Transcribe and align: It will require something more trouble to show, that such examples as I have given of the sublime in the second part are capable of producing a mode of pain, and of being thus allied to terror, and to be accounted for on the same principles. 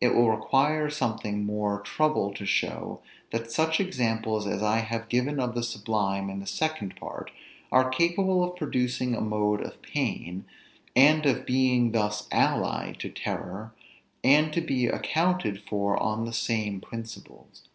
It 0.00 0.16
will 0.16 0.28
require 0.28 0.90
something 0.90 1.46
more 1.46 1.82
trouble 1.82 2.34
to 2.34 2.44
show, 2.44 3.00
that 3.30 3.52
such 3.52 3.78
examples 3.78 4.44
as 4.44 4.60
I 4.60 4.78
have 4.78 5.08
given 5.08 5.38
of 5.38 5.54
the 5.54 5.62
sublime 5.62 6.28
in 6.28 6.40
the 6.40 6.48
second 6.48 6.96
part 6.96 7.30
are 7.70 7.88
capable 7.88 8.42
of 8.42 8.56
producing 8.56 9.14
a 9.14 9.20
mode 9.20 9.60
of 9.60 9.80
pain, 9.80 10.46
and 10.96 11.24
of 11.26 11.46
being 11.46 11.92
thus 11.92 12.26
allied 12.32 12.98
to 12.98 13.08
terror, 13.08 13.72
and 14.24 14.52
to 14.52 14.60
be 14.60 14.86
accounted 14.88 15.62
for 15.68 15.96
on 15.96 16.24
the 16.24 16.32
same 16.32 16.80
principles. 16.80 17.68